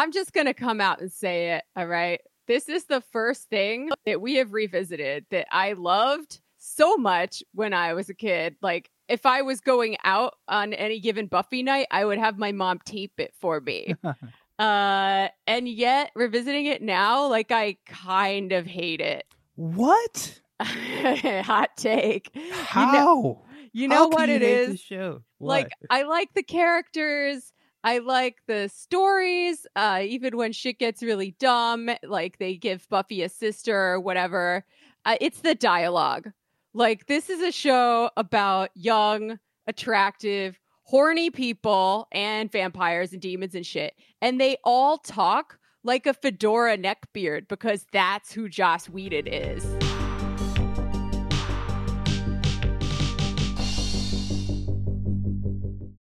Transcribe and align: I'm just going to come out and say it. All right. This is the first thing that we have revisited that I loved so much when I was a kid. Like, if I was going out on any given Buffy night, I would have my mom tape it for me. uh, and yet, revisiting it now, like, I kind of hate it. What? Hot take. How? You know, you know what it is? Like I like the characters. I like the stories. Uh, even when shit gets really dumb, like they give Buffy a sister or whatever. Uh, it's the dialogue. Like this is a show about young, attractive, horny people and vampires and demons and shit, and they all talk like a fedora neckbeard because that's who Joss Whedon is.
I'm 0.00 0.12
just 0.12 0.32
going 0.32 0.46
to 0.46 0.54
come 0.54 0.80
out 0.80 1.02
and 1.02 1.12
say 1.12 1.50
it. 1.52 1.64
All 1.76 1.86
right. 1.86 2.22
This 2.46 2.70
is 2.70 2.84
the 2.86 3.02
first 3.12 3.50
thing 3.50 3.90
that 4.06 4.22
we 4.22 4.36
have 4.36 4.54
revisited 4.54 5.26
that 5.30 5.46
I 5.52 5.74
loved 5.74 6.40
so 6.56 6.96
much 6.96 7.42
when 7.52 7.74
I 7.74 7.92
was 7.92 8.08
a 8.08 8.14
kid. 8.14 8.56
Like, 8.62 8.90
if 9.08 9.26
I 9.26 9.42
was 9.42 9.60
going 9.60 9.98
out 10.02 10.36
on 10.48 10.72
any 10.72 11.00
given 11.00 11.26
Buffy 11.26 11.62
night, 11.62 11.86
I 11.90 12.06
would 12.06 12.16
have 12.16 12.38
my 12.38 12.50
mom 12.50 12.80
tape 12.82 13.12
it 13.18 13.34
for 13.42 13.60
me. 13.60 13.94
uh, 14.58 15.28
and 15.46 15.68
yet, 15.68 16.12
revisiting 16.14 16.64
it 16.64 16.80
now, 16.80 17.26
like, 17.26 17.52
I 17.52 17.76
kind 17.86 18.52
of 18.52 18.64
hate 18.64 19.02
it. 19.02 19.26
What? 19.56 20.40
Hot 20.60 21.76
take. 21.76 22.30
How? 22.52 22.86
You 22.86 22.92
know, 22.92 23.44
you 23.72 23.88
know 23.88 24.08
what 24.08 24.30
it 24.30 24.40
is? 24.42 24.70
Like 25.38 25.72
I 25.90 26.02
like 26.04 26.32
the 26.34 26.42
characters. 26.42 27.52
I 27.82 27.98
like 27.98 28.36
the 28.46 28.68
stories. 28.68 29.66
Uh, 29.74 30.02
even 30.04 30.36
when 30.36 30.52
shit 30.52 30.78
gets 30.78 31.02
really 31.02 31.34
dumb, 31.38 31.88
like 32.02 32.38
they 32.38 32.56
give 32.56 32.88
Buffy 32.88 33.22
a 33.22 33.28
sister 33.28 33.74
or 33.76 34.00
whatever. 34.00 34.64
Uh, 35.04 35.16
it's 35.20 35.40
the 35.40 35.54
dialogue. 35.54 36.30
Like 36.74 37.06
this 37.06 37.30
is 37.30 37.40
a 37.40 37.50
show 37.50 38.10
about 38.16 38.70
young, 38.74 39.38
attractive, 39.66 40.58
horny 40.82 41.30
people 41.30 42.06
and 42.12 42.52
vampires 42.52 43.12
and 43.12 43.22
demons 43.22 43.54
and 43.54 43.64
shit, 43.64 43.94
and 44.20 44.40
they 44.40 44.58
all 44.64 44.98
talk 44.98 45.58
like 45.82 46.06
a 46.06 46.14
fedora 46.14 46.76
neckbeard 46.76 47.48
because 47.48 47.86
that's 47.92 48.32
who 48.32 48.48
Joss 48.48 48.88
Whedon 48.88 49.26
is. 49.26 49.64